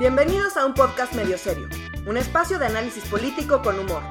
[0.00, 1.68] Bienvenidos a un podcast medio serio,
[2.06, 4.02] un espacio de análisis político con humor.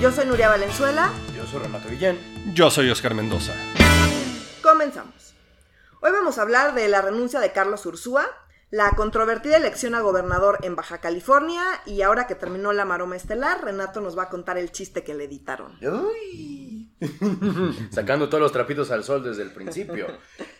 [0.00, 1.12] Yo soy Nuria Valenzuela.
[1.36, 2.18] Yo soy Renato Guillén.
[2.54, 3.52] Yo soy Oscar Mendoza.
[4.62, 5.34] Comenzamos.
[6.00, 8.24] Hoy vamos a hablar de la renuncia de Carlos Ursúa,
[8.70, 13.62] la controvertida elección a gobernador en Baja California y ahora que terminó la maroma estelar,
[13.62, 15.78] Renato nos va a contar el chiste que le editaron.
[15.82, 16.90] Uy.
[17.90, 20.06] Sacando todos los trapitos al sol desde el principio.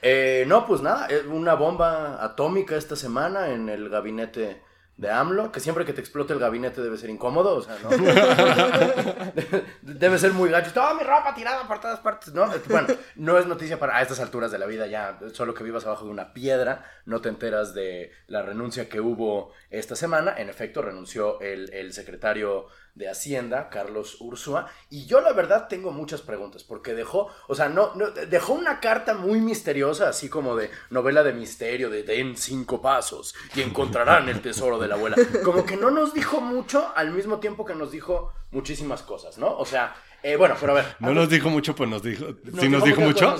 [0.02, 4.65] Eh, no, pues nada, una bomba atómica esta semana en el gabinete
[4.96, 7.90] de AMLO, que siempre que te explote el gabinete debe ser incómodo, o sea, ¿no?
[9.82, 10.72] debe ser muy gacho.
[10.72, 12.50] Toda mi ropa tirada por todas partes, ¿no?
[12.68, 15.84] Bueno, no es noticia para a estas alturas de la vida ya, solo que vivas
[15.84, 20.34] abajo de una piedra, no te enteras de la renuncia que hubo esta semana.
[20.36, 25.92] En efecto, renunció el, el secretario de Hacienda, Carlos Ursúa, y yo la verdad tengo
[25.92, 30.56] muchas preguntas, porque dejó, o sea, no, no dejó una carta muy misteriosa, así como
[30.56, 35.16] de novela de misterio, de den cinco pasos y encontrarán el tesoro de la abuela.
[35.44, 39.56] Como que no nos dijo mucho al mismo tiempo que nos dijo muchísimas cosas, ¿no?
[39.56, 39.94] O sea,
[40.26, 40.96] eh, bueno, pero a ver.
[40.98, 42.26] No nos dijo mucho, pues nos dijo.
[42.58, 43.36] ¿Sí nos dijo mucho?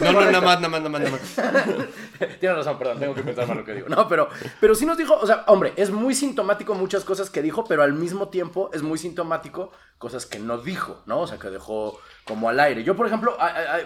[0.00, 1.20] No, no, nada más, nada más, nada más.
[2.40, 3.88] Tienes razón, perdón, tengo que pensar más lo que digo.
[3.90, 7.42] No, pero, pero sí nos dijo, o sea, hombre, es muy sintomático muchas cosas que
[7.42, 11.20] dijo, pero al mismo tiempo es muy sintomático cosas que no dijo, ¿no?
[11.20, 12.82] O sea, que dejó como al aire.
[12.82, 13.84] Yo, por ejemplo, hay,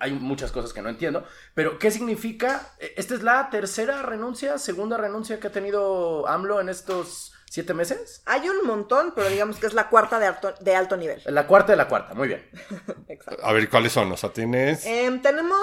[0.00, 2.72] hay, muchas cosas que no entiendo, pero ¿qué significa?
[2.96, 8.20] Esta es la tercera renuncia, segunda renuncia que ha tenido AMLO en estos ¿Siete meses?
[8.26, 11.22] Hay un montón, pero digamos que es la cuarta de alto, de alto nivel.
[11.26, 12.50] La cuarta de la cuarta, muy bien.
[13.44, 14.10] A ver, ¿cuáles son?
[14.10, 14.84] O sea, tienes...
[14.84, 15.60] Em, tenemos...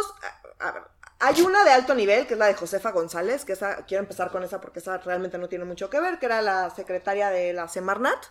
[0.60, 0.84] A ver,
[1.20, 4.32] hay una de alto nivel, que es la de Josefa González, que esa, quiero empezar
[4.32, 7.52] con esa porque esa realmente no tiene mucho que ver, que era la secretaria de
[7.52, 8.24] la Semarnat,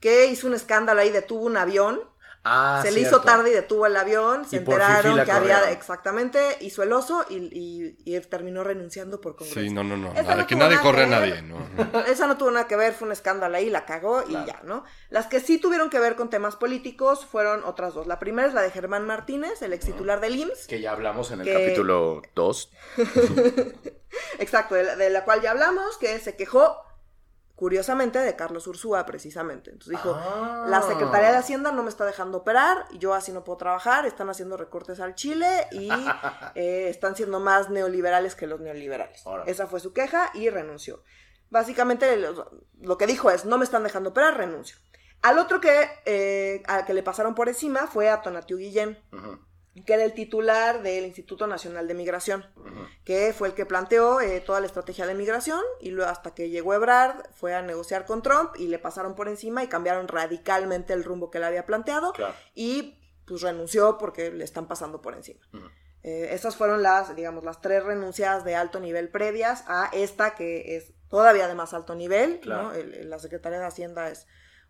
[0.00, 2.00] que hizo un escándalo ahí, detuvo un avión
[2.42, 6.82] Ah, se le hizo tarde y detuvo el avión, se enteraron que había exactamente, hizo
[6.82, 7.90] el oso y,
[8.30, 9.60] terminó renunciando por Congreso.
[9.60, 11.58] Sí, no, no, no, Para que nadie corre a nadie, ¿no?
[12.06, 14.84] Esa no tuvo nada que ver, fue un escándalo ahí, la cagó y ya, ¿no?
[15.10, 18.06] Las que sí tuvieron que ver con temas políticos fueron otras dos.
[18.06, 20.66] La primera es la de Germán Martínez, el ex titular del IMSS.
[20.66, 22.70] Que ya hablamos en el capítulo 2.
[24.38, 26.76] Exacto, de la cual ya hablamos, que se quejó
[27.60, 29.68] curiosamente de Carlos Ursúa precisamente.
[29.68, 30.82] Entonces dijo, la ah.
[30.88, 34.56] Secretaría de Hacienda no me está dejando operar, yo así no puedo trabajar, están haciendo
[34.56, 35.90] recortes al Chile y
[36.54, 39.22] eh, están siendo más neoliberales que los neoliberales.
[39.44, 41.02] Esa fue su queja y renunció.
[41.50, 44.78] Básicamente lo, que dijo es, no me están dejando operar, renuncio.
[45.20, 48.98] Al otro que, eh, al que le pasaron por encima fue a Tonatiu Guillén
[49.84, 52.44] que era el titular del Instituto Nacional de Migración,
[53.04, 56.50] que fue el que planteó eh, toda la estrategia de migración y luego hasta que
[56.50, 60.92] llegó Ebrard fue a negociar con Trump y le pasaron por encima y cambiaron radicalmente
[60.92, 62.12] el rumbo que le había planteado
[62.54, 65.40] y pues renunció porque le están pasando por encima.
[66.02, 70.76] Eh, estas fueron las, digamos, las tres renuncias de alto nivel previas a esta que
[70.76, 74.26] es todavía de más alto nivel, la Secretaría de Hacienda es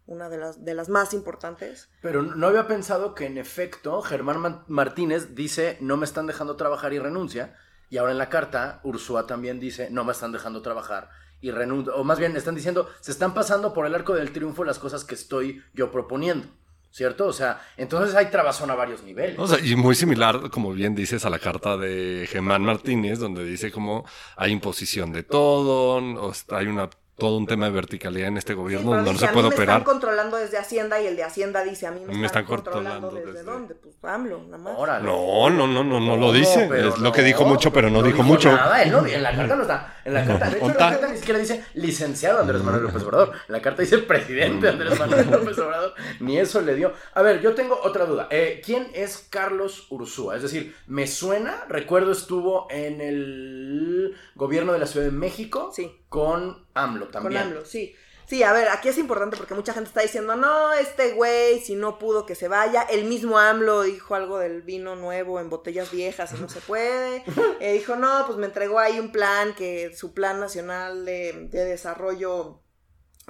[0.07, 1.89] una de las, de las más importantes.
[2.03, 6.93] Pero no había pensado que en efecto Germán Martínez dice no me están dejando trabajar
[6.93, 7.57] y renuncia.
[7.89, 11.95] Y ahora en la carta Ursúa también dice no me están dejando trabajar y renuncia.
[11.95, 15.05] O más bien están diciendo se están pasando por el arco del triunfo las cosas
[15.05, 16.49] que estoy yo proponiendo.
[16.93, 17.27] ¿Cierto?
[17.27, 19.39] O sea, entonces hay trabazón a varios niveles.
[19.39, 23.45] O sea, y muy similar, como bien dices, a la carta de Germán Martínez, donde
[23.45, 24.05] dice como
[24.37, 28.91] hay imposición de todo, o hay una todo un tema de verticalidad en este gobierno
[28.91, 29.67] donde no se puede operar.
[29.67, 33.11] Me están controlando desde Hacienda y el de Hacienda dice a mí me, están, controlando,
[33.11, 35.03] desde, dónde, pues AMLO, nada más.
[35.03, 36.69] No, no, no, no, no, lo dice.
[36.73, 38.51] es lo que dijo mucho, pero no, dijo, mucho.
[38.51, 39.95] Nada, él no, en la carta no está.
[40.05, 43.33] En la carta, de hecho, la carta ni siquiera dice licenciado Andrés Manuel López Obrador.
[43.49, 45.95] En la carta dice presidente Andrés Manuel López Obrador.
[46.21, 46.95] Ni eso le dio.
[47.15, 48.29] A ver, yo tengo otra duda.
[48.31, 50.37] Eh, ¿Quién es Carlos Ursúa?
[50.37, 55.71] Es decir, me suena, recuerdo estuvo en el gobierno de la Ciudad de México.
[55.75, 57.41] Sí con AMLO también.
[57.41, 57.95] Con AMLO, sí.
[58.27, 61.75] Sí, a ver, aquí es importante porque mucha gente está diciendo, no, este güey, si
[61.75, 62.83] no pudo que se vaya.
[62.83, 67.25] El mismo AMLO dijo algo del vino nuevo en botellas viejas y no se puede.
[67.61, 71.65] Eh, dijo, no, pues me entregó ahí un plan, que su plan nacional de, de
[71.65, 72.63] desarrollo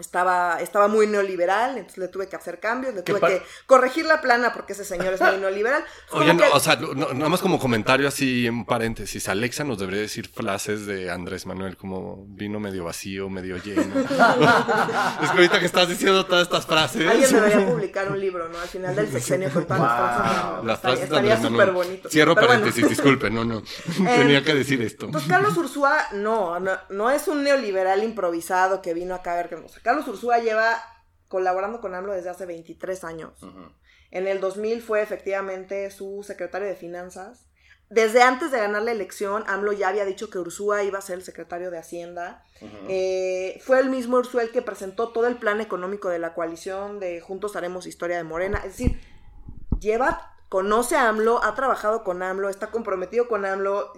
[0.01, 4.21] estaba, estaba muy neoliberal, entonces le tuve que hacer cambios, le tuve que corregir la
[4.21, 5.85] plana porque ese señor es muy neoliberal.
[6.13, 10.87] Oye, o sea, nada más como comentario así en paréntesis, Alexa nos debería decir frases
[10.87, 14.01] de Andrés Manuel como vino medio vacío, medio lleno.
[14.01, 17.09] es que ahorita que estás diciendo todas estas frases.
[17.09, 18.59] Alguien debería publicar un libro, ¿no?
[18.59, 21.05] Al final del sexenio con todas las frases.
[21.05, 22.09] estaría súper bonito.
[22.09, 23.63] Cierro paréntesis, disculpe, no, no.
[24.01, 25.11] Eh, Tenía que decir esto.
[25.11, 29.57] Pues Carlos Ursúa, no, no, es un neoliberal improvisado que vino acá a ver qué
[29.57, 30.81] nos Carlos Ursúa lleva
[31.27, 33.33] colaborando con AMLO desde hace 23 años.
[34.13, 37.49] En el 2000 fue efectivamente su secretario de finanzas.
[37.89, 41.17] desde antes de ganar la elección, AMLO ya había dicho que Ursúa iba a ser
[41.17, 42.45] el secretario de Hacienda.
[42.89, 47.01] Eh, fue el mismo Ursúa el que presentó todo el plan económico de la coalición
[47.01, 48.59] de Juntos Haremos Historia de Morena.
[48.59, 49.01] Es decir,
[49.81, 53.93] lleva, conoce a AMLO, ha trabajado con AMLO, está comprometido con AMLO.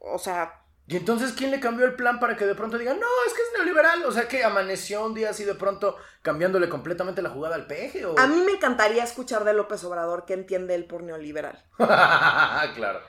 [0.00, 3.06] O sea, Y entonces, ¿quién le cambió el plan para que de pronto digan, no,
[3.26, 4.04] es que es neoliberal?
[4.04, 8.04] O sea, que amaneció un día así de pronto cambiándole completamente la jugada al peje.
[8.04, 8.18] ¿o?
[8.18, 11.64] a mí me encantaría escuchar de López Obrador qué entiende él por neoliberal.
[11.76, 13.00] claro.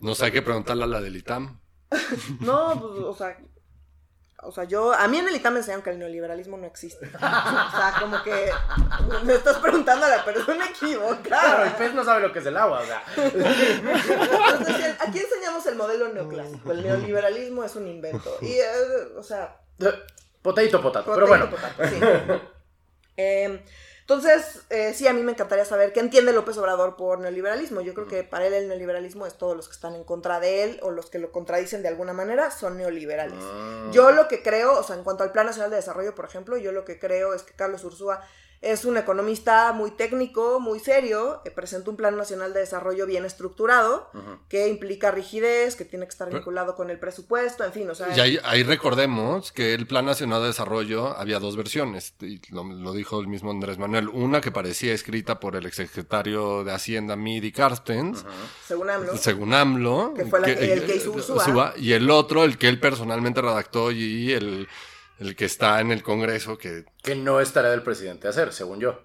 [0.00, 1.60] No sé, hay que preguntarle a la del ITAM.
[2.40, 3.38] No, pues, o sea,
[4.42, 7.06] o sea, yo, a mí en el ITAM me enseñaron que el neoliberalismo no existe.
[7.16, 8.50] O sea, como que
[9.24, 11.76] me estás preguntando a la persona Claro, el equivocada.
[11.76, 13.02] pez no sabe lo que es el agua, o sea.
[13.16, 16.72] Entonces, aquí enseñamos el modelo neoclásico.
[16.72, 18.36] El neoliberalismo es un invento.
[18.40, 18.66] Y, eh,
[19.16, 19.60] o sea,
[20.42, 21.12] Potato, potato.
[21.14, 21.50] Pero potato, bueno.
[21.50, 22.00] potato, sí.
[23.20, 23.64] Eh,
[24.08, 27.82] entonces, eh, sí, a mí me encantaría saber qué entiende López Obrador por neoliberalismo.
[27.82, 30.64] Yo creo que para él el neoliberalismo es todos los que están en contra de
[30.64, 33.38] él o los que lo contradicen de alguna manera son neoliberales.
[33.38, 33.90] Mm.
[33.90, 36.56] Yo lo que creo, o sea, en cuanto al Plan Nacional de Desarrollo, por ejemplo,
[36.56, 38.22] yo lo que creo es que Carlos Ursúa
[38.60, 43.24] es un economista muy técnico, muy serio, eh, presenta un Plan Nacional de Desarrollo bien
[43.24, 44.10] estructurado,
[44.48, 48.16] que implica rigidez, que tiene que estar vinculado con el presupuesto, en fin, o sea...
[48.16, 52.64] Y ahí, ahí recordemos que el Plan Nacional de Desarrollo había dos versiones, y lo,
[52.64, 54.08] lo dijo el mismo Andrés Manuel.
[54.08, 58.24] Una que parecía escrita por el exsecretario de Hacienda Midi Carstens,
[58.66, 59.16] según AMLO.
[59.16, 60.14] según AMLO.
[60.14, 61.36] Que fue la que- el que hizo Ursúa.
[61.36, 64.68] Ursúa, Y el otro, el que él personalmente redactó y el,
[65.18, 68.80] el que está en el Congreso, que Que no es tarea del presidente hacer, según
[68.80, 69.02] yo.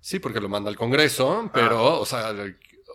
[0.00, 2.32] sí, porque lo manda al Congreso, pero, o sea,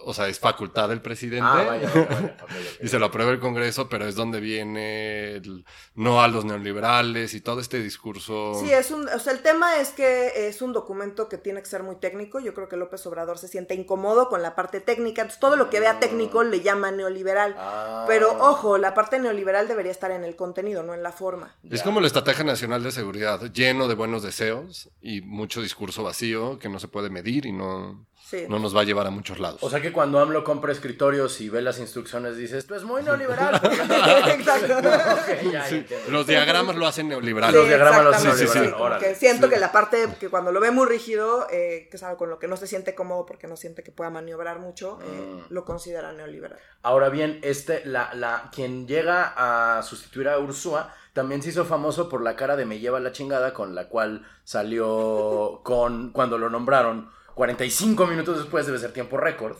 [0.10, 1.46] o sea, es facultad del presidente.
[1.48, 2.36] Ah, vaya, vaya, vaya.
[2.42, 2.50] Ok, ok.
[2.84, 5.66] Y se lo aprueba el Congreso, pero es donde viene el
[5.96, 8.54] no a los neoliberales y todo este discurso.
[8.60, 11.68] Sí, es un, o sea, el tema es que es un documento que tiene que
[11.68, 12.40] ser muy técnico.
[12.40, 15.22] Yo creo que López Obrador se siente incómodo con la parte técnica.
[15.22, 17.56] Entonces, todo lo que vea técnico le llama neoliberal.
[17.58, 18.06] Ah.
[18.08, 21.56] Pero ojo, la parte neoliberal debería estar en el contenido, no en la forma.
[21.70, 21.84] Es Ya.
[21.86, 26.70] como la Estrategia Nacional de Seguridad, lleno de buenos deseos y mucho discurso vacío que
[26.70, 28.46] no se puede medir y no, Sí.
[28.48, 29.60] no nos va a llevar a muchos lados.
[29.64, 33.02] O sea que cuando AMLO compra escritorios y ve las instrucciones, dices, esto es muy
[33.02, 33.56] neoliberal.
[34.28, 34.78] Exacto.
[34.80, 36.12] Ok, ya, Sí, entiendo.
[36.12, 37.54] los diagramas lo hacen neoliberal.
[37.54, 39.54] Los diagramas exactamente, hacen sí, neoliberal, que siento Sí.
[39.54, 42.40] que la parte que cuando lo ve muy rígido, eh, que es algo con lo
[42.40, 45.06] que no se siente cómodo porque no siente que pueda maniobrar mucho, eh,
[45.50, 45.54] Mm.
[45.54, 46.60] lo considera neoliberal.
[46.84, 52.08] Ahora bien, este, la, la, quien llega a sustituir a Ursúa también se hizo famoso
[52.10, 56.50] por la cara de me lleva la chingada con la cual salió con cuando lo
[56.50, 57.10] nombraron
[57.40, 59.56] 45 minutos después, debe ser tiempo récord,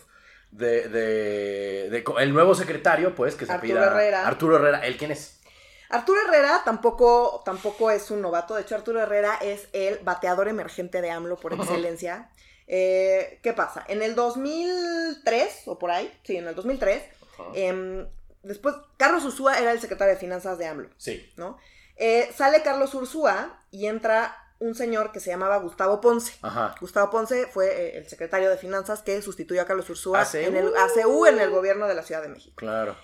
[0.52, 4.28] de, de, de co- el nuevo secretario, pues, que se Arturo pida Herrera.
[4.28, 5.40] Arturo Herrera, ¿él quién es?
[5.90, 8.56] Arturo Herrera tampoco, tampoco es un novato.
[8.56, 12.30] De hecho, Arturo Herrera es el bateador emergente de AMLO por excelencia.
[12.68, 13.86] Eh, ¿Qué pasa?
[13.88, 17.02] En el 2003, o por ahí, sí, en el 2003,
[17.54, 18.06] em,
[18.44, 21.32] después, Carlos Ursúa era el secretario de Finanzas de AMLO, Sí.
[21.38, 21.58] ¿no?
[21.96, 26.34] Eh, sale Carlos Ursúa y entra un señor que se llamaba Gustavo Ponce.
[26.42, 26.76] Ajá.
[26.82, 30.38] Gustavo Ponce fue eh, el secretario de Finanzas que sustituyó a Carlos Ursúa ACU.
[30.38, 32.56] en el ACU en el gobierno de la Ciudad de México.
[32.58, 32.96] Claro.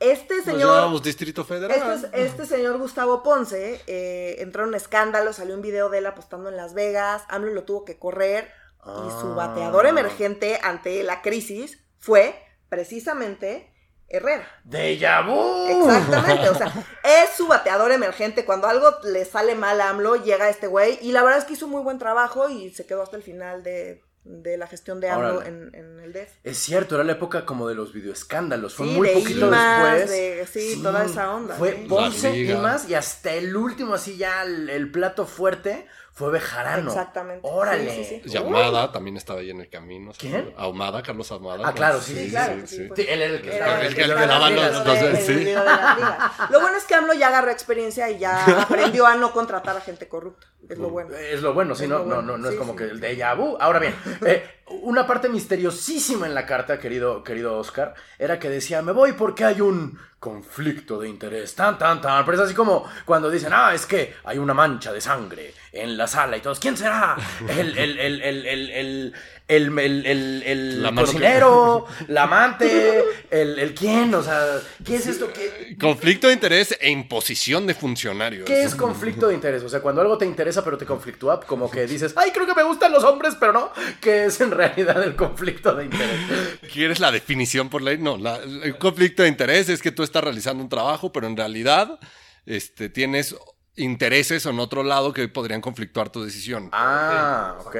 [0.00, 0.60] Este Nos señor...
[0.76, 1.76] llamamos Distrito Federal.
[1.92, 5.98] Este, es- este señor Gustavo Ponce eh, entró en un escándalo, salió un video de
[5.98, 8.48] él apostando en Las Vegas, AMLO lo tuvo que correr
[8.84, 9.34] y su Ah.
[9.34, 13.72] bateador emergente ante la crisis fue precisamente
[14.08, 14.48] Herrera.
[14.64, 15.66] ¡Deja vu!
[15.68, 16.66] Exactamente, o sea,
[17.04, 18.44] es su bateador emergente.
[18.44, 21.52] Cuando algo le sale mal a AMLO, llega este güey y la verdad es que
[21.54, 25.10] hizo muy buen trabajo y se quedó hasta el final de, de la gestión de
[25.10, 26.30] AMLO en, en el DEF.
[26.42, 28.74] Es cierto, era la época como de los videoescándalos.
[28.74, 30.10] Fue Sí, muy de poquito Imas, después.
[30.10, 31.86] de- sí, toda esa onda, Fue sí.
[31.88, 32.54] Ponce, La Liga.
[32.58, 35.86] Imas y hasta el último, así ya el, el plato fuerte
[36.18, 36.90] fue Bejarano.
[36.90, 37.40] Exactamente.
[37.48, 37.90] Órale.
[37.94, 38.30] Sí, sí, sí.
[38.34, 40.10] Y Ahumada también estaba ahí en el camino.
[40.18, 40.52] ¿Quién?
[40.56, 41.62] Ahumada, Carlos Ahumada.
[41.68, 42.82] Ah, claro, sí, sí, claro, sí, sí, sí.
[42.88, 42.98] pues.
[43.00, 43.80] Él era el que estaba.
[43.82, 45.34] el que le daban en los- de- sí.
[45.44, 45.54] de.
[46.50, 49.80] Lo bueno es que AMLO ya agarró experiencia y ya aprendió a no contratar a
[49.80, 50.48] gente corrupta.
[50.68, 51.14] Es lo bueno.
[51.16, 52.78] Es lo bueno, sí, no, no, no, no es como sí.
[52.78, 53.56] que el déjà vu.
[53.60, 53.94] Ahora bien,
[54.26, 59.12] eh, una parte misteriosísima en la carta, querido, querido Oscar, era que decía, me voy
[59.12, 62.24] porque hay un conflicto de interés, tan, tan, tan.
[62.24, 65.96] Pero es así como cuando dicen, ah, es que hay una mancha de sangre en
[65.96, 67.16] la sala y todos, ¿quién será?
[67.48, 69.14] El, el, el, el,
[69.48, 75.06] el, el, el, el, La cocinero, la amante, el, el quién, o sea, ¿qué es
[75.06, 75.32] esto?
[75.32, 78.44] ¿Qué, Conflicto de interés e imposición de funcionarios.
[78.44, 79.62] ¿Qué es conflicto de interés?
[79.62, 82.54] O sea, cuando algo te interesa pero te conflictúa, como que dices, ay, creo que
[82.54, 83.72] me gustan los hombres, pero no.
[84.00, 86.20] ¿Qué es en realidad el conflicto de interés?
[86.72, 87.96] ¿Quieres la definición por ley?
[87.98, 91.36] No, la- el conflicto de interés es que tú estás realizando un trabajo, pero en
[91.36, 91.98] realidad
[92.44, 93.34] este, tienes
[93.76, 96.68] intereses en otro lado que podrían conflictuar tu decisión.
[96.72, 97.76] Ah, ok.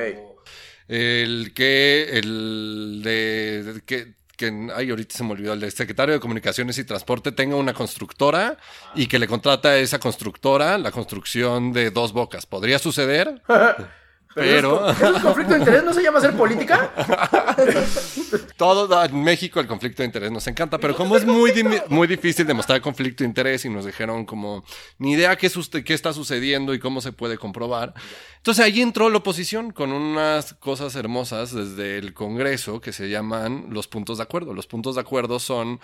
[0.89, 6.21] El que, el de, de que, que ay, ahorita se me olvidó, el secretario de
[6.21, 8.57] Comunicaciones y Transporte tenga una constructora
[8.95, 12.47] y que le contrata a esa constructora la construcción de dos bocas.
[12.47, 13.43] ¿Podría suceder?
[14.39, 14.91] Pero...
[14.91, 15.85] ¿Es un conflicto de interés?
[15.85, 16.93] ¿No se llama hacer política?
[18.57, 21.53] Todo en México el conflicto de interés nos encanta, pero como es muy,
[21.89, 24.65] muy difícil demostrar conflicto de interés y nos dijeron como
[24.99, 25.51] ni idea qué,
[25.85, 27.95] qué está sucediendo y cómo se puede comprobar.
[28.37, 33.67] Entonces ahí entró la oposición con unas cosas hermosas desde el Congreso que se llaman
[33.71, 34.55] los puntos de acuerdo.
[34.55, 35.81] Los puntos de acuerdo son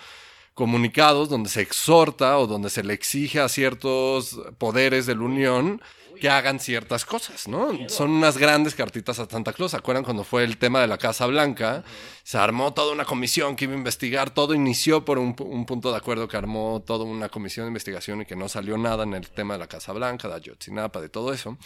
[0.53, 5.81] comunicados donde se exhorta o donde se le exige a ciertos poderes de la Unión
[6.19, 7.71] que hagan ciertas cosas, ¿no?
[7.89, 9.71] Son unas grandes cartitas a Santa Claus.
[9.71, 11.83] ¿Se acuerdan cuando fue el tema de la Casa Blanca?
[12.23, 14.31] Se armó toda una comisión que iba a investigar.
[14.31, 18.25] Todo inició por un, punto de acuerdo que armó toda una comisión de investigación y
[18.25, 21.33] que no salió nada en el tema de la Casa Blanca, de Ayotzinapa, de todo
[21.33, 21.57] eso.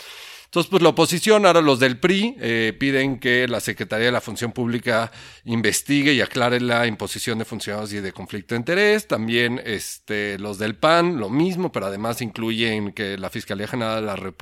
[0.45, 4.19] Entonces, pues la oposición, ahora los del PRI, eh, piden que la Secretaría de la
[4.19, 5.11] Función Pública
[5.45, 9.07] investigue y aclare la imposición de funcionarios y de conflicto de interés.
[9.07, 14.07] También este, los del PAN, lo mismo, pero además incluyen que la Fiscalía General de
[14.07, 14.38] la República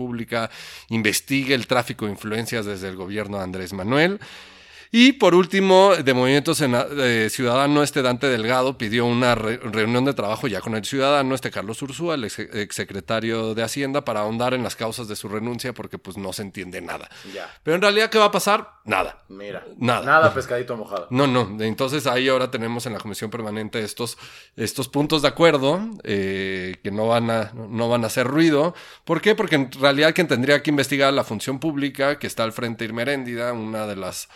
[0.89, 4.19] investigue el tráfico de influencias desde el gobierno de Andrés Manuel.
[4.91, 10.61] Y por último, de Movimiento Ciudadano, este Dante Delgado pidió una reunión de trabajo ya
[10.61, 15.07] con el ciudadano, este Carlos Ursúa, el exsecretario de Hacienda, para ahondar en las causas
[15.07, 17.09] de su renuncia porque pues no se entiende nada.
[17.63, 18.77] Pero en realidad, ¿qué va a pasar?
[18.85, 19.19] Nada.
[19.27, 19.65] Mira.
[19.77, 20.05] Nada.
[20.05, 21.07] Nada pescadito mojado.
[21.09, 21.61] No, no.
[21.61, 24.17] Entonces ahí ahora tenemos en la Comisión Permanente estos,
[24.55, 28.73] estos puntos de acuerdo eh, que no van, a, no van a hacer ruido.
[29.03, 29.35] ¿Por qué?
[29.35, 33.53] Porque en realidad quien tendría que investigar la función pública, que está al frente Irmeréndida,
[33.53, 34.29] una de las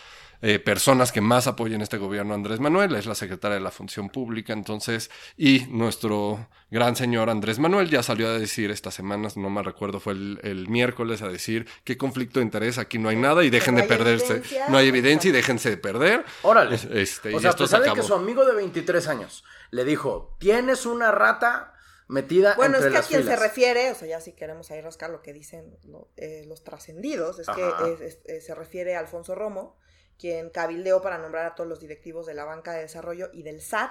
[0.44, 4.08] eh, personas que más apoyan este gobierno Andrés Manuel, es la secretaria de la Función
[4.08, 9.50] Pública, entonces, y nuestro gran señor Andrés Manuel ya salió a decir estas semanas, no
[9.50, 13.44] me recuerdo, fue el, miércoles, a decir qué conflicto de interés, aquí no hay nada
[13.44, 16.24] y dejen de perderse, no hay evidencia y déjense de perder.
[16.42, 16.74] Órale.
[16.74, 21.12] Este, o sea, esto pues que su amigo de 23 años le dijo, tienes una
[21.12, 21.72] rata
[22.08, 25.10] metida bueno, es que a quien se refiere, o sea, ya si queremos ahí rascar
[25.10, 25.78] lo que dicen
[26.16, 29.78] eh, los trascendidos, es que se refiere a Alfonso Romo,
[30.18, 33.60] quien cabildeó para nombrar a todos los directivos de la banca de desarrollo y del
[33.60, 33.90] SAT.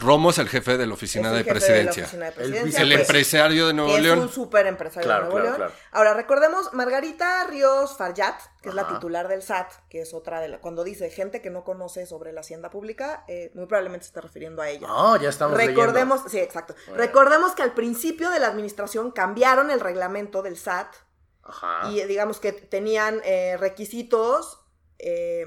[0.00, 2.08] Romo es el jefe de la oficina, de, presidencia.
[2.12, 4.18] el, pues, empresario de Nuevo León.
[4.18, 5.72] Es un súper empresario de Nuevo León.
[5.90, 10.48] Ahora, recordemos, Margarita Ríos Farjat, que es la titular del SAT, que es otra de
[10.48, 10.60] la...
[10.60, 14.20] Cuando dice gente que no conoce sobre la hacienda pública, eh, muy probablemente se está
[14.20, 14.86] refiriendo a ella.
[14.88, 16.76] Ah, ya estamos Recordemos, sí, exacto.
[16.94, 20.94] Recordemos que al principio de la administración cambiaron el reglamento del SAT.
[21.42, 21.90] Ajá.
[21.90, 24.61] Y digamos que tenían eh, requisitos
[25.02, 25.46] eh,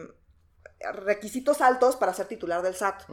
[0.94, 3.04] requisitos altos para ser titular del SAT.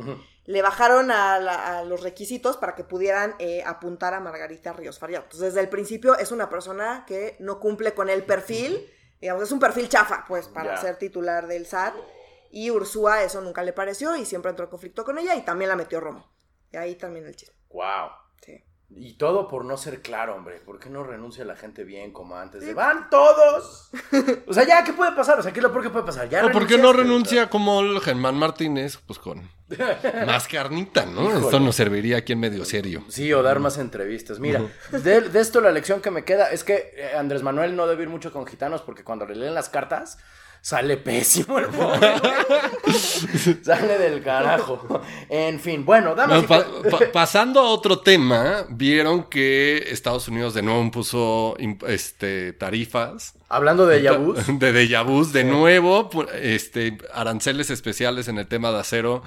[0.45, 5.25] Le bajaron a, los requisitos para que pudieran eh, apuntar a Margarita Ríos Fariado.
[5.25, 9.53] Entonces, desde el principio es una persona que no cumple con el perfil, digamos, es
[9.53, 11.95] un perfil chafa, pues, para ser titular del SAT.
[12.51, 15.71] Y Ursúa eso nunca le pareció y siempre entró en conflicto con ella y también
[15.71, 16.31] la metió Romo.
[16.71, 17.57] Y ahí también el chisme.
[17.71, 18.11] Wow.
[18.97, 20.61] Y todo por no ser claro, hombre.
[20.61, 22.65] ¿Por qué no renuncia la gente bien como antes?
[22.65, 23.91] De, ¡Van todos!
[24.47, 25.39] o sea, ya, ¿qué puede pasar?
[25.39, 26.29] O sea, ¿qué es lo peor que puede pasar?
[26.29, 28.99] ¿Ya ¿O por qué no renuncia como el Germán Martínez?
[29.07, 29.51] Pues con
[30.27, 31.31] más carnita, ¿no?
[31.37, 33.05] Esto nos serviría aquí en medio serio.
[33.09, 34.39] Sí, o dar más entrevistas.
[34.39, 37.87] Mira, de, de, esto la lección que me queda es que eh, Andrés Manuel no
[37.87, 40.19] debe ir mucho con gitanos porque cuando le leen las cartas
[40.63, 41.67] sale pésimo el
[43.65, 45.03] sale del carajo.
[45.29, 46.47] En fin, bueno, dame.
[47.13, 51.57] pasando a otro tema, vieron que Estados Unidos de nuevo puso
[51.89, 53.35] este, tarifas.
[53.49, 54.39] Hablando de Yabús.
[54.59, 56.09] De Deyabús, de nuevo,
[56.41, 59.23] este, aranceles especiales en el tema de acero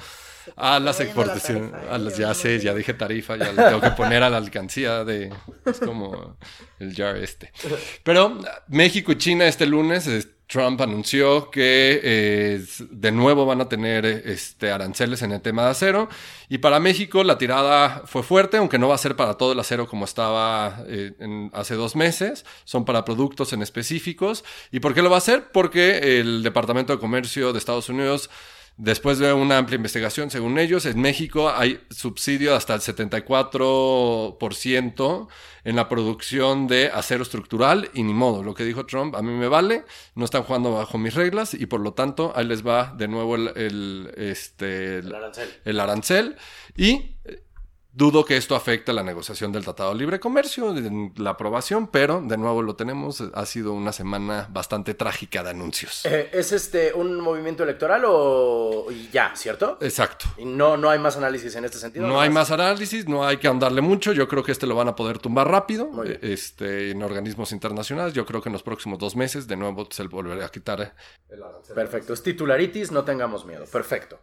[0.55, 1.73] a las exportaciones.
[1.89, 5.03] A las, ya sé, ya dije tarifa, ya le tengo que poner a la alcancía
[5.03, 5.33] de.
[5.65, 6.37] Es como
[6.79, 7.51] el jar este.
[8.03, 10.07] Pero México y China este lunes
[10.47, 15.71] Trump anunció que eh, de nuevo van a tener este, aranceles en el tema de
[15.71, 16.09] acero.
[16.49, 19.59] Y para México la tirada fue fuerte, aunque no va a ser para todo el
[19.59, 21.13] acero como estaba eh,
[21.53, 22.45] hace dos meses.
[22.63, 24.43] Son para productos en específicos.
[24.71, 25.51] ¿Y por qué lo va a hacer?
[25.51, 28.29] Porque el Departamento de Comercio de Estados Unidos
[28.77, 35.27] Después de una amplia investigación, según ellos, en México hay subsidio hasta el 74%
[35.63, 38.43] en la producción de acero estructural y ni modo.
[38.43, 41.67] Lo que dijo Trump, a mí me vale, no están jugando bajo mis reglas y
[41.67, 45.49] por lo tanto ahí les va de nuevo el, este, arancel.
[45.63, 46.35] el arancel.
[46.75, 47.15] Y
[47.95, 50.75] Dudo que esto afecte la negociación del Tratado de Libre Comercio,
[51.15, 53.23] la aprobación, pero de nuevo lo tenemos.
[53.33, 56.05] Ha sido una semana bastante trágica de anuncios.
[56.05, 59.77] Eh, ¿Es este un movimiento electoral o ya, cierto?
[59.79, 60.25] Exacto.
[60.37, 62.05] Y no, no hay más análisis en este sentido.
[62.05, 64.11] No, hay más análisis, no hay que andarle mucho.
[64.11, 65.89] Yo creo que este lo van a poder tumbar rápido
[66.21, 68.13] este, en organismos internacionales.
[68.13, 70.93] Yo creo que en los próximos dos meses de nuevo se volverá a quitar
[71.29, 71.41] el
[71.73, 72.11] Perfecto.
[72.11, 73.63] Es titularitis, no tengamos miedo.
[73.71, 74.19] Perfecto.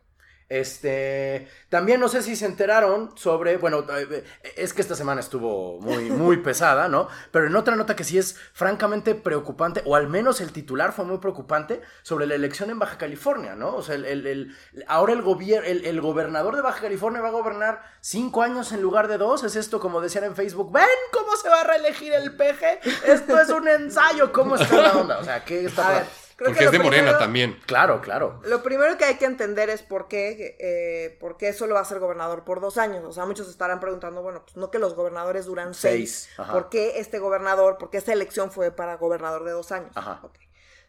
[0.53, 4.25] Este, también no sé si se enteraron sobre, bueno, eh,
[4.57, 7.09] es que esta semana estuvo muy, muy pesada, ¿no?
[7.31, 11.05] Pero en otra nota que sí es francamente preocupante, o al menos el titular fue
[11.05, 13.75] muy preocupante, sobre la elección en Baja California, ¿no?
[13.75, 14.57] O sea, el, el- el-
[14.89, 18.83] ahora el, gobier- el, el gobernador de Baja California va a gobernar cinco años en
[18.83, 19.45] lugar de dos.
[19.45, 22.79] Es esto, como decían en Facebook, ven cómo se va a reelegir el peje.
[23.07, 25.19] Esto es un ensayo, ¿cómo está la onda?
[25.19, 26.05] O sea, ¿qué está?
[26.37, 27.59] Creo Porque que es lo de Morena primero- también.
[27.67, 28.41] Claro, claro.
[28.45, 31.85] Lo primero que hay que entender es por qué, eh, por qué solo va a
[31.85, 33.05] ser gobernador por dos años.
[33.05, 36.29] O sea, muchos estarán preguntando, bueno, pues no que los gobernadores duran seis.
[36.37, 36.49] Seis.
[36.51, 39.91] ¿Por qué este gobernador, por qué esta elección fue para gobernador de dos años?
[39.97, 40.21] Ajá.
[40.23, 40.37] Ok.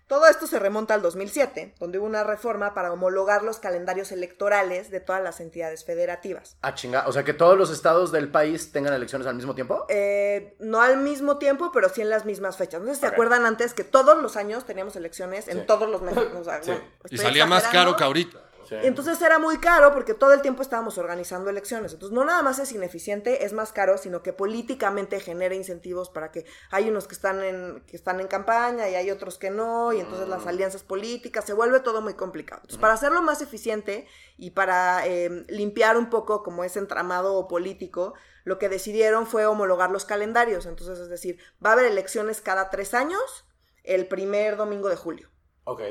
[0.07, 4.91] Todo esto se remonta al 2007, donde hubo una reforma para homologar los calendarios electorales
[4.91, 6.57] de todas las entidades federativas.
[6.61, 7.07] Ah, chinga.
[7.07, 9.85] O sea, que todos los estados del país tengan elecciones al mismo tiempo.
[9.89, 12.81] Eh, no al mismo tiempo, pero sí en las mismas fechas.
[12.81, 15.65] No sé si se acuerdan antes que todos los años teníamos elecciones en Sí.
[15.65, 16.27] todos los meses.
[16.35, 16.71] O sea, Sí.
[16.71, 17.91] bueno, Y salía más exagerando.
[17.93, 18.39] caro que ahorita.
[18.81, 18.87] Sí.
[18.87, 21.93] Entonces era muy caro porque todo el tiempo estábamos organizando elecciones.
[21.93, 26.31] Entonces no nada más es ineficiente, es más caro, sino que políticamente genera incentivos para
[26.31, 29.93] que hay unos que están en, que están en campaña y hay otros que no,
[29.93, 32.61] y entonces las alianzas políticas, se vuelve todo muy complicado.
[32.61, 38.13] Entonces para hacerlo más eficiente y para eh, limpiar un poco como ese entramado político,
[38.43, 40.65] lo que decidieron fue homologar los calendarios.
[40.65, 43.45] Entonces es decir, va a haber elecciones cada tres años,
[43.83, 45.29] el primer domingo de julio.
[45.65, 45.81] Ok.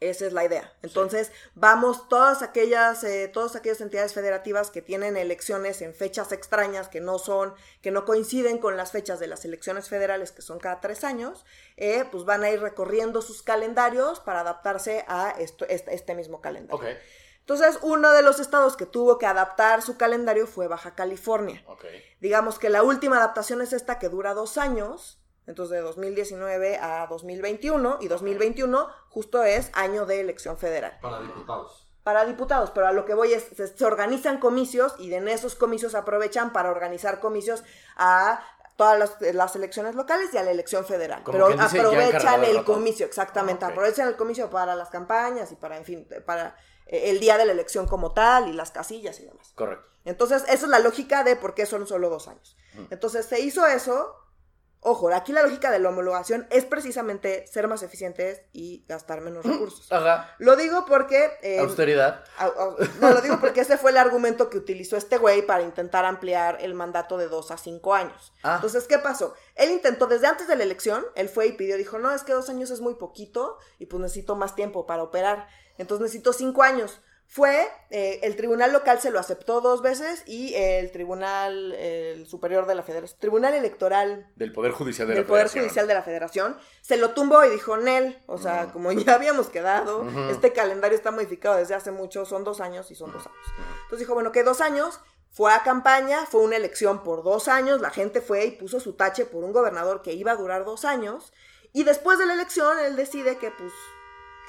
[0.00, 0.72] Esa es la idea.
[0.82, 6.88] Entonces, vamos, todas aquellas, eh, todas aquellas entidades federativas que tienen elecciones en fechas extrañas
[6.88, 10.58] que no son, que no coinciden con las fechas de las elecciones federales, que son
[10.58, 11.44] cada tres años,
[11.76, 16.40] eh, pues van a ir recorriendo sus calendarios para adaptarse a esto, este, este mismo
[16.40, 16.96] calendario.
[17.40, 21.62] Entonces, uno de los estados que tuvo que adaptar su calendario fue Baja California.
[21.66, 21.84] Ok.
[22.20, 27.06] Digamos que la última adaptación es esta que dura dos años, entonces de 2019 a
[27.08, 30.98] 2021, y 2021 justo es año de elección federal.
[31.00, 31.86] Para diputados.
[32.02, 35.54] Para diputados, pero a lo que voy es, se, se organizan comicios y en esos
[35.54, 37.62] comicios aprovechan para organizar comicios
[37.96, 38.42] a
[38.80, 41.22] todas las, las elecciones locales y a la elección federal.
[41.22, 45.56] Como Pero dice, aprovechan el comicio, exactamente, Ah, aprovechan el comicio para las campañas y
[45.56, 49.20] para, en fin, para eh, el día de la elección como tal y las casillas
[49.20, 49.52] y demás.
[49.54, 49.86] Correcto.
[50.06, 52.56] Entonces, esa es la lógica de por qué son solo dos años.
[52.88, 54.16] Entonces, se hizo eso.
[54.82, 59.44] Ojo, aquí la lógica de la homologación es precisamente ser más eficientes y gastar menos
[59.44, 59.92] recursos.
[59.92, 60.34] Ajá.
[60.38, 61.30] Lo digo porque...
[61.42, 62.24] eh, Austeridad.
[62.38, 65.62] au- au- no, lo digo porque ese fue el argumento que utilizó este güey para
[65.62, 68.32] intentar ampliar el mandato de dos a cinco años.
[68.42, 68.54] Ah.
[68.54, 69.34] Entonces, ¿qué pasó?
[69.54, 72.32] Él intentó, desde antes de la elección, él fue y pidió, dijo, no, es que
[72.32, 75.46] dos años es muy poquito y pues necesito más tiempo para operar.
[75.76, 77.02] Entonces necesito cinco años.
[77.32, 82.66] Fue, eh, el tribunal local se lo aceptó dos veces y el tribunal el superior
[82.66, 85.64] de la federación, tribunal electoral Del Poder Judicial de del la Poder Federación.
[85.64, 89.46] Judicial de la Federación, se lo tumbó y dijo, Nel, o sea, como ya habíamos
[89.46, 93.46] quedado, este calendario está modificado desde hace mucho, son dos años y son dos años.
[93.84, 94.98] Entonces dijo, bueno, que dos años,
[95.30, 98.94] fue a campaña, fue una elección por dos años, la gente fue y puso su
[98.94, 101.32] tache por un gobernador que iba a durar dos años,
[101.72, 103.72] y después de la elección él decide que pues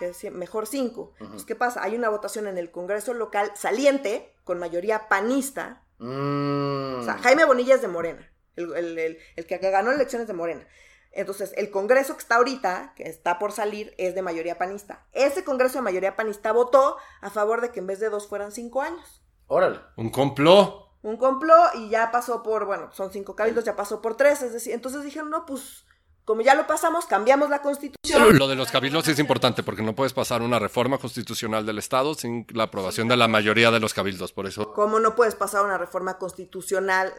[0.02, 1.14] que mejor cinco.
[1.20, 1.84] Entonces, ¿qué pasa?
[1.84, 7.00] Hay una votación en el Congreso local saliente, con mayoría panista, Mm.
[7.00, 10.34] o sea, Jaime Bonilla es de Morena, el, el- el- el que ganó elecciones de
[10.34, 10.68] Morena.
[11.12, 15.06] Entonces, el Congreso que está ahorita, que está por salir, es de mayoría panista.
[15.12, 18.52] Ese Congreso de mayoría panista votó a favor de que en vez de dos fueran
[18.52, 19.22] cinco años.
[19.48, 19.80] Órale.
[19.98, 20.88] Un complot.
[21.04, 24.42] Un complot y ya pasó por, bueno, son cinco cabildos, ya pasó por tres.
[24.42, 25.86] Es decir, entonces dijeron, no, pues,
[26.26, 28.38] como ya lo pasamos, cambiamos la constitución.
[28.38, 32.14] Lo de los cabildos es importante porque no puedes pasar una reforma constitucional del Estado
[32.14, 34.32] sin la aprobación de la mayoría de los cabildos.
[34.32, 37.14] Por eso ¿Cómo no puedes pasar una reforma constitucional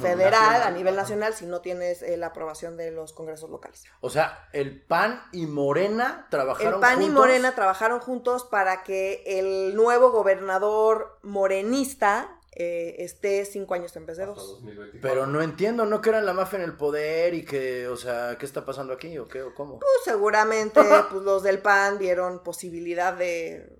[0.00, 3.84] federal a nivel nacional si no tienes eh, la aprobación de los congresos locales?
[4.00, 7.20] O sea, el PAN y Morena trabajaron El PAN y juntos.
[7.20, 14.16] Morena trabajaron juntos para que el nuevo gobernador morenista eh, esté cinco años en vez
[14.16, 14.36] de dos.
[14.36, 15.00] 2024.
[15.02, 18.36] Pero no entiendo, ¿no que eran la mafia en el poder y que, o sea,
[18.38, 19.78] ¿qué está pasando aquí o qué o cómo?
[19.80, 23.76] Pues seguramente pues, los del PAN vieron posibilidad de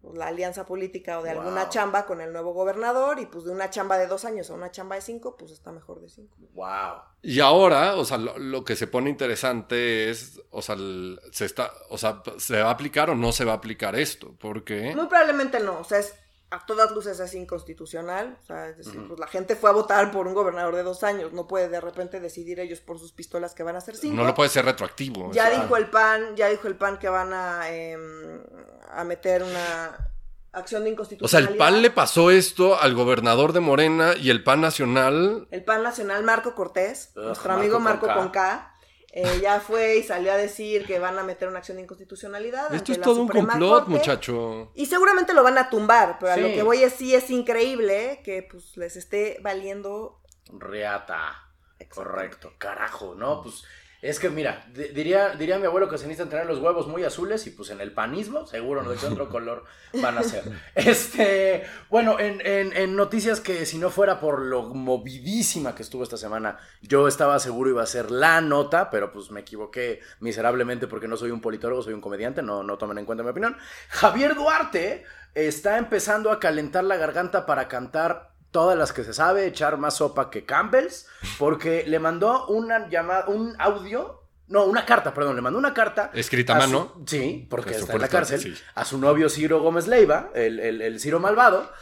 [0.00, 1.68] pues, la alianza política o de alguna Wow.
[1.70, 4.70] chamba con el nuevo gobernador y pues de una chamba de dos años a una
[4.70, 6.36] chamba de cinco, pues está mejor de cinco.
[6.54, 7.02] Wow.
[7.22, 11.44] Y ahora, o sea, lo, lo que se pone interesante es, o sea, el- se
[11.44, 14.92] está, o sea, se va a aplicar o no se va a aplicar esto, porque
[14.94, 16.14] Muy probablemente no, o sea, es,
[16.52, 20.10] a todas luces es inconstitucional, o sea, es decir, pues la gente fue a votar
[20.12, 23.54] por un gobernador de dos años, no puede de repente decidir ellos por sus pistolas
[23.54, 24.16] que van a ser cinco.
[24.16, 25.28] no lo puede ser retroactivo.
[25.28, 28.42] o Ya sea, dijo el PAN, ya dijo el PAN que van a, em,
[28.90, 30.08] a meter una
[30.52, 31.52] acción de O sea, inconstitucionalidad.
[31.52, 35.48] el PAN le pasó esto al gobernador de Morena y el PAN nacional.
[35.50, 38.71] El PAN nacional Marco Cortés, Ugh, nuestro Marco amigo con Marco K.
[39.14, 42.64] eh, ya fue y salió a decir que van a meter una acción de inconstitucionalidad.
[42.74, 43.90] Esto ante es la todo un complot, Corte.
[43.90, 44.72] muchacho.
[44.74, 48.22] Y seguramente lo van a tumbar, pero a lo que voy es sí es increíble
[48.24, 50.22] que pues les esté valiendo.
[50.50, 51.48] Reata.
[51.90, 52.54] Correcto.
[52.56, 53.42] Carajo, ¿no?
[53.42, 53.64] Pues
[54.02, 57.04] es que mira, di- diría, diría mi abuelo que se necesitan tener los huevos muy
[57.04, 59.64] azules y pues en el panismo seguro no de qué otro color
[60.02, 60.42] van a ser.
[60.74, 66.02] Este, bueno, en, en- en noticias que si no fuera por lo movidísima que estuvo
[66.02, 70.88] esta semana, yo estaba seguro iba a ser la nota, pero pues me equivoqué miserablemente
[70.88, 73.56] porque no soy un politólogo, soy un comediante, no, no tomen en cuenta mi opinión.
[73.88, 79.46] Javier Duarte está empezando a calentar la garganta para cantar todas las que se sabe,
[79.46, 81.06] echar más sopa que Campbell's,
[81.38, 86.10] porque le mandó una llamada, un audio, no, una carta, perdón, le mandó una carta.
[86.14, 87.02] Escrita a su- mano.
[87.06, 88.54] sí, porque Por está en la cárcel, sí.
[88.74, 91.72] a su novio Ciro Gómez Leiva, el, el, el Ciro Malvado,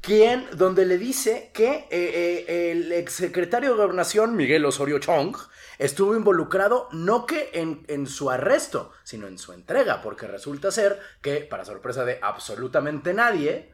[0.00, 5.36] quien, donde le dice que eh, eh, el exsecretario de Gobernación, Miguel Osorio Chong,
[5.78, 10.98] estuvo involucrado no que en, en su arresto, sino en su entrega, porque resulta ser
[11.20, 13.73] que, para sorpresa de absolutamente nadie,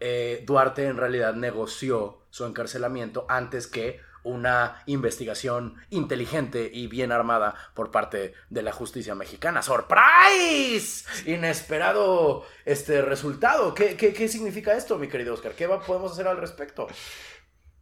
[0.00, 7.54] eh, Duarte en realidad negoció su encarcelamiento antes que una investigación inteligente y bien armada
[7.74, 9.62] por parte de la justicia mexicana.
[9.62, 11.04] ¡Surprise!
[11.30, 13.72] Inesperado este resultado.
[13.72, 15.52] ¿Qué, qué, qué significa esto, mi querido Oscar?
[15.52, 16.88] ¿Qué va- podemos hacer al respecto?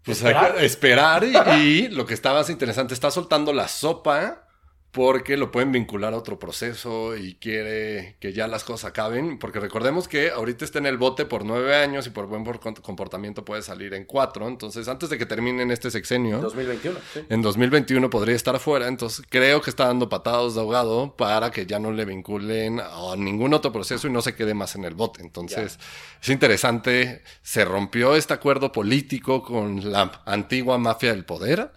[0.05, 0.45] Pues Esperar.
[0.45, 4.44] hay que esperar y, y lo que está más interesante, está soltando la sopa
[4.95, 9.59] porque lo pueden vincular a otro proceso y quiere que ya las cosas acaben, porque
[9.59, 13.45] recordemos que ahorita está en el bote por nueve años y por buen por- comportamiento
[13.45, 16.99] puede salir en cuatro, entonces antes de que terminen este sexenio, 2021.
[17.13, 17.21] sí.
[17.29, 21.67] en 2021 podría estar fuera, entonces creo que está dando patados de ahogado para que
[21.67, 24.95] ya no le vinculen a ningún otro proceso y no se quede más en el
[24.95, 25.23] bote.
[25.23, 25.81] Entonces
[26.23, 31.73] es interesante, se rompió este acuerdo político con la antigua mafia del poder,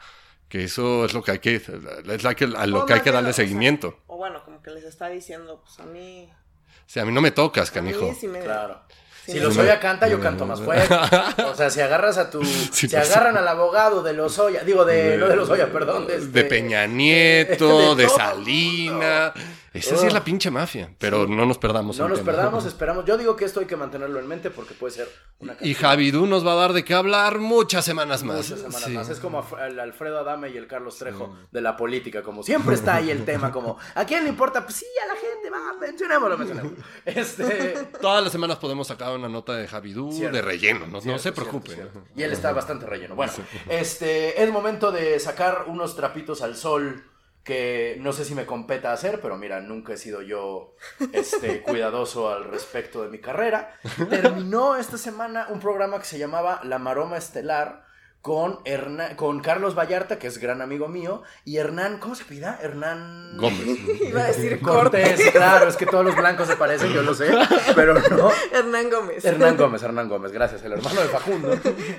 [0.50, 3.02] que eso es lo que hay que, es la que- a lo O que hay
[3.02, 4.00] que darle o sea, seguimiento.
[4.08, 6.30] O bueno, como que les está diciendo, pues a mí.
[6.32, 8.08] O sea, a mí no me tocas, A canijo.
[8.10, 8.40] mí sí me.
[8.40, 8.82] Claro.
[9.26, 10.88] Sí, si me- Lozoya canta, yo canto más fuerte.
[11.52, 12.42] O sea, si agarras a tu.
[12.46, 15.18] Sí, si pues, agarran al abogado de Lozoya, digo, de.
[15.18, 16.08] no de Lozoya, perdón.
[16.08, 19.34] De, este- De Peña Nieto, de de, Salina.
[19.80, 21.98] Esa sí es la pinche mafia, pero no nos perdamos.
[22.00, 22.32] No nos tema.
[22.32, 23.06] perdamos, esperamos.
[23.06, 25.10] Yo digo que esto hay que mantenerlo en mente porque puede ser
[25.40, 28.38] una Y Javidú nos va a dar de qué hablar muchas semanas más.
[28.38, 28.92] muchas semanas Sí.
[28.92, 29.10] más.
[29.10, 32.96] Es como el Alfredo Adame y el Carlos Trejo de la política, como siempre está
[32.96, 34.64] ahí el tema, como ¿a quién le importa?
[34.64, 36.78] Pues sí, a la gente, va, mencionémoslo, mencionémoslo.
[37.06, 37.88] Este.
[38.02, 40.36] Todas las semanas podemos sacar una nota de Javidú Cierto.
[40.36, 41.76] de relleno, no, se preocupen.
[41.76, 42.04] cierto.
[42.16, 43.16] Y él está bastante relleno.
[43.16, 43.32] Bueno,
[43.70, 47.04] este es momento de sacar unos trapitos al sol
[47.48, 50.76] que no sé si me competa hacer, pero mira, nunca he sido yo
[51.14, 53.74] este, cuidadoso al respecto de mi carrera.
[54.10, 57.87] Terminó esta semana un programa que se llamaba La Maroma Estelar
[58.28, 62.60] con, Herna- con Carlos Vallarta, que es gran amigo mío, y Hernán, ¿cómo se pida?
[62.62, 63.62] Hernán Gómez.
[64.02, 65.32] Iba a decir Cortés, Cortés.
[65.32, 67.34] claro, es que todos los blancos se parecen, yo lo sé,
[67.74, 68.30] pero no.
[68.52, 69.24] Hernán Gómez.
[69.24, 71.54] Hernán Gómez, Hernán Gómez, gracias, el hermano de Facundo.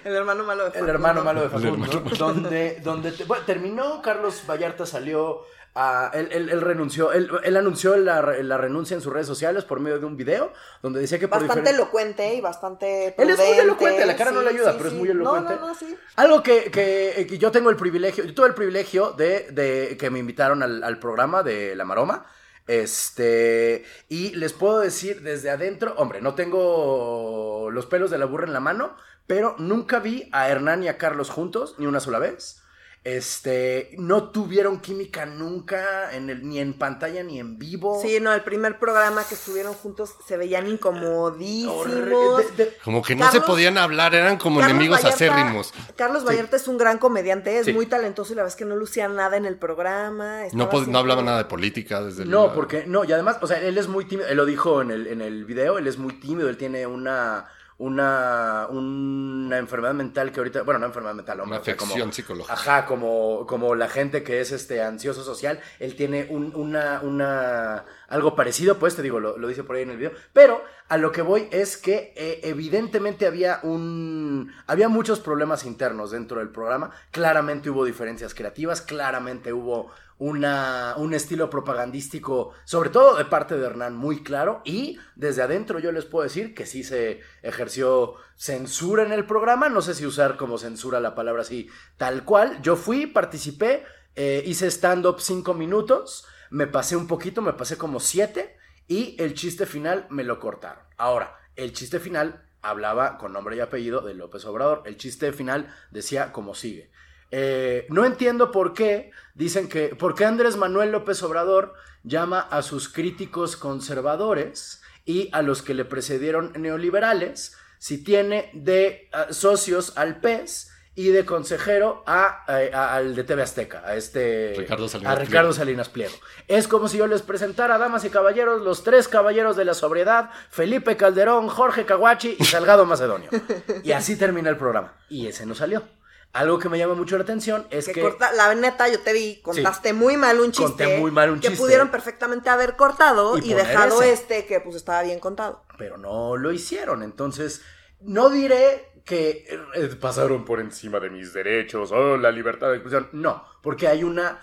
[0.04, 0.92] El hermano malo de El Facundo.
[0.92, 2.00] hermano malo de Facundo.
[2.18, 5.40] Donde, donde te- bueno, terminó, Carlos Vallarta salió
[5.78, 6.10] a.
[6.12, 9.80] Él, él- él renunció, él, él anunció la, la renuncia en sus redes sociales por
[9.80, 13.14] medio de un video donde decía que por Bastante elocuente y bastante.
[13.16, 15.54] Él es muy elocuente, la cara no le ayuda, pero es muy elocuente.
[15.54, 15.96] No, no, no, sí.
[16.16, 20.10] Algo que, que- que yo tengo el privilegio, yo tuve el privilegio de, de que
[20.10, 22.26] me invitaron al, al programa de La Maroma.
[22.66, 28.46] Este, y les puedo decir desde adentro, hombre, no tengo los pelos de la burra
[28.46, 28.94] en la mano,
[29.26, 32.62] pero nunca vi a Hernán y a Carlos juntos, ni una sola vez.
[33.04, 38.00] Este, no tuvieron química nunca, en el, ni en pantalla ni en vivo.
[38.02, 41.87] Sí, no, el primer programa que estuvieron juntos se veían incomodísimos.
[41.87, 45.72] Horri- de- de- Como que no se podían hablar, eran como Carlos enemigos Vallarta- acérrimos.
[45.96, 47.72] Carlos Vallarta es un gran comediante, es Sí.
[47.72, 50.42] muy talentoso y la verdad es que no lucía nada en el programa.
[50.52, 53.58] No, no hablaba nada de política desde el- No, porque, no, y además, o sea,
[53.61, 56.14] él es muy tímido, él lo dijo en el, en el video, él es muy
[56.20, 57.46] tímido, él tiene una,
[57.78, 62.12] una, una enfermedad mental que ahorita, bueno, no enfermedad mental, hombre, Una sea, como- afección
[62.12, 62.52] psicológica.
[62.52, 67.84] Ajá, como, como la gente que es este ansioso social, él tiene un- una, una,
[68.08, 70.96] algo parecido, pues te digo, lo, lo dice por ahí en el video, pero a
[70.96, 76.48] lo que voy es que eh, evidentemente había un, había muchos problemas internos dentro del
[76.48, 83.57] programa, claramente hubo diferencias creativas, claramente hubo una, un estilo propagandístico, sobre todo de parte
[83.57, 84.61] de Hernán, muy claro.
[84.64, 89.68] Y desde adentro yo les puedo decir que sí se ejerció censura en el programa.
[89.68, 92.61] No sé si usar como censura la palabra así tal cual.
[92.62, 93.85] Yo fui, participé,
[94.16, 98.57] eh, hice stand-up cinco minutos, me pasé un poquito, me pasé como siete.
[98.90, 100.83] Y el chiste final me lo cortaron.
[100.96, 104.83] Ahora, el chiste final hablaba con nombre y apellido de López Obrador.
[104.87, 106.90] El chiste final decía como sigue.
[107.30, 112.62] Eh, no entiendo por qué dicen que, por qué Andrés Manuel López Obrador llama a
[112.62, 119.92] sus críticos conservadores y a los que le precedieron neoliberales si tiene de uh, socios
[119.96, 124.88] al PES y de consejero a, a- a- al de TV Azteca, a este Ricardo
[124.88, 125.52] Salinas a Ricardo.
[125.52, 126.14] Salinas Pliego.
[126.48, 130.30] Es como si yo les presentara, damas y caballeros, los tres caballeros de la sobriedad,
[130.50, 133.30] Felipe Calderón, Jorge Caguachi y Salgado Macedonio.
[133.84, 134.94] Y así termina el programa.
[135.08, 135.84] Y ese no salió.
[136.32, 138.00] Algo que me llama mucho la atención es Que que...
[138.02, 140.84] corta- la neta, yo te vi, contaste muy mal un chiste.
[140.84, 141.62] Conté muy mal un Que chiste.
[141.62, 144.12] pudieron perfectamente haber cortado Y dejado ese.
[144.12, 145.64] este que pues estaba bien contado.
[145.78, 147.02] pero no lo hicieron.
[147.02, 147.62] Entonces,
[148.00, 153.08] no diré que eh, pasaron por encima de mis derechos o la libertad de expresión.
[153.12, 154.38] No, porque hay una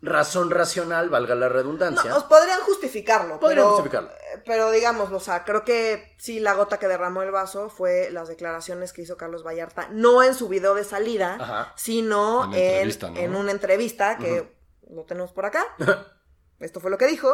[0.00, 2.14] razón racional, valga la No, redundancia.
[2.16, 3.40] os podrían justificarlo.
[3.40, 4.10] Podrían pero, justificarlo.
[4.10, 8.10] eh, Pero digamos, o sea, creo que sí la gota que derramó el vaso fue
[8.12, 11.72] las declaraciones que hizo Carlos Vallarta, no en su video de salida, Ajá.
[11.76, 13.16] sino En en, entrevista, ¿no?
[13.18, 14.56] en una entrevista que
[14.88, 15.64] lo tenemos por acá.
[16.60, 17.30] Esto fue lo que dijo.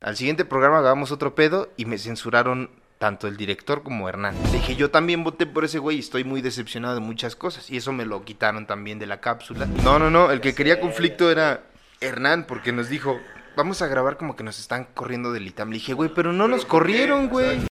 [0.00, 4.36] Al siguiente programa hagamos otro pedo y me censuraron tanto el director como Hernán.
[4.52, 7.68] Dije, yo también voté por ese güey y estoy muy decepcionado de muchas cosas.
[7.68, 9.66] Y eso me lo quitaron también de la cápsula.
[9.82, 11.64] No, no, no, el que quería conflicto era
[12.00, 13.18] Hernán porque nos dijo,
[13.56, 15.70] vamos a grabar como que nos están corriendo del ITAM.
[15.70, 17.66] Le dije, güey, pero no nos corrieron, güey.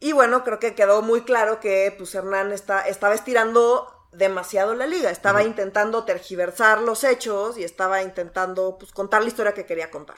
[0.00, 4.86] Y bueno, creo que quedó muy claro que pues Hernán está, estaba estirando demasiado la
[4.86, 9.90] liga, estaba intentando tergiversar los hechos y estaba intentando pues contar la historia que quería
[9.90, 10.16] contar.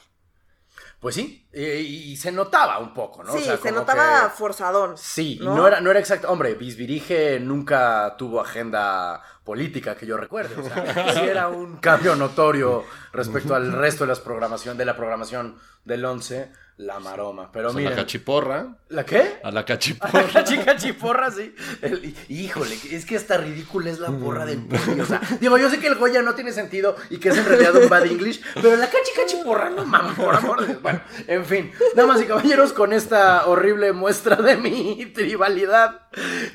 [1.01, 3.33] Pues sí, eh, y, se notaba un poco, ¿no?
[3.33, 4.99] O sí, sea, se notaba que- forzadón.
[4.99, 5.55] Sí, y ¿no?
[5.55, 6.29] no era, no era exacto.
[6.29, 10.55] Hombre, Bisbirige nunca tuvo agenda política que yo recuerde.
[10.61, 12.85] O sea, sí era un cambio notorio
[13.15, 15.57] respecto al resto de las programación, de la programación
[15.87, 17.51] del 11, la maroma.
[17.51, 18.67] Pero O sea, miren, la cachiporra.
[18.91, 19.41] ¿La qué?
[19.43, 20.25] A la La cachiporra.
[20.31, 21.55] cachica chiporra, sí.
[21.81, 25.01] El- híjole, es que hasta ridícula es la porra del poli.
[25.01, 27.47] O sea, digo, yo sé que el Goya no tiene sentido y que es en
[27.47, 30.83] realidad un bad English, pero la cachica chiporra, no mames, por amor de Dios.
[30.83, 36.03] Bueno, en fin, damas y caballeros, con esta horrible muestra de mi tribalidad,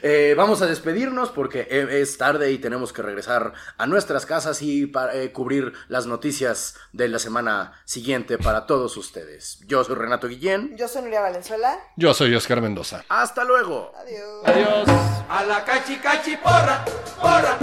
[0.02, 4.62] eh, vamos a despedirnos porque eh, es tarde y tenemos que regresar a nuestras casas
[4.62, 9.60] y para, eh, cubrir las noticias de la semana siguiente para todos ustedes.
[9.68, 10.76] Yo soy Renato Guillén.
[10.78, 11.80] Yo soy Nuria Valenzuela.
[11.96, 13.04] Yo soy Oscar Mendoza.
[13.10, 13.94] Hasta luego.
[13.98, 14.42] Adiós.
[14.46, 14.90] Adiós.
[15.30, 16.84] A la cachi cachi porra,
[17.20, 17.58] porra,